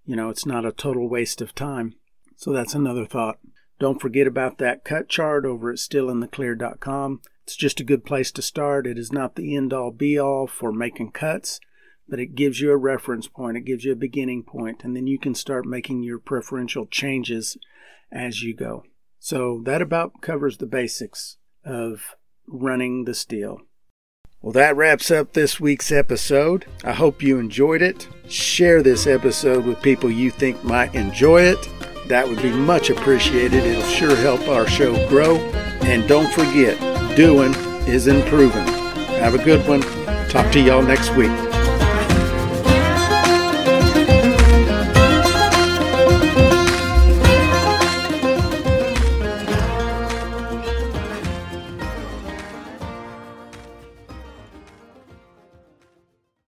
you 0.06 0.16
know, 0.16 0.30
it's 0.30 0.46
not 0.46 0.66
a 0.66 0.72
total 0.72 1.10
waste 1.10 1.42
of 1.42 1.56
time. 1.56 1.96
So 2.36 2.52
that's 2.52 2.74
another 2.74 3.06
thought. 3.06 3.40
Don't 3.80 4.02
forget 4.02 4.28
about 4.28 4.58
that 4.60 4.84
cut 4.86 5.10
chart 5.10 5.46
over 5.46 5.72
at 5.72 5.78
stillintheclear.com. 5.78 7.22
It's 7.44 7.56
just 7.56 7.80
a 7.80 7.86
good 7.86 8.06
place 8.06 8.32
to 8.32 8.42
start. 8.42 8.88
It 8.88 8.98
is 8.98 9.12
not 9.12 9.36
the 9.36 9.56
end 9.56 9.74
all 9.74 9.92
be 9.92 10.18
all 10.18 10.48
for 10.48 10.72
making 10.72 11.12
cuts 11.12 11.60
but 12.08 12.20
it 12.20 12.36
gives 12.36 12.62
you 12.62 12.72
a 12.72 12.78
reference 12.78 13.28
point, 13.28 13.58
it 13.58 13.66
gives 13.66 13.84
you 13.84 13.92
a 13.92 13.98
beginning 13.98 14.44
point, 14.44 14.84
and 14.84 14.96
then 14.96 15.08
you 15.08 15.18
can 15.18 15.34
start 15.34 15.66
making 15.66 16.04
your 16.04 16.20
preferential 16.20 16.86
changes 16.86 17.58
as 18.12 18.44
you 18.44 18.56
go. 18.56 18.84
So 19.20 19.62
that 19.66 19.82
about 19.82 20.22
covers 20.22 20.58
the 20.58 20.68
basics 20.68 21.38
of 21.66 22.16
running 22.48 23.06
the 23.06 23.16
still. 23.16 23.62
Well, 24.46 24.52
that 24.52 24.76
wraps 24.76 25.10
up 25.10 25.34
this 25.34 25.60
week's 25.60 25.92
episode. 25.92 26.68
I 26.84 26.94
hope 26.94 27.24
you 27.24 27.40
enjoyed 27.40 27.82
it. 27.82 28.08
Share 28.30 28.84
this 28.84 29.08
episode 29.08 29.66
with 29.66 29.82
people 29.82 30.12
you 30.12 30.30
think 30.30 30.64
might 30.64 30.94
enjoy 30.94 31.42
it. 31.42 31.68
That 32.10 32.28
would 32.28 32.40
be 32.44 32.52
much 32.52 32.92
appreciated. 32.92 33.64
It'll 33.64 33.82
sure 33.82 34.16
help 34.16 34.48
our 34.48 34.68
show 34.68 34.94
grow. 35.10 35.38
And 35.82 36.08
don't 36.08 36.32
forget, 36.32 36.78
doing 37.18 37.56
is 37.88 38.06
improving. 38.06 38.68
Have 39.18 39.34
a 39.34 39.44
good 39.44 39.68
one. 39.68 39.82
Talk 40.30 40.52
to 40.52 40.60
y'all 40.60 40.84
next 40.84 41.16
week. 41.16 41.32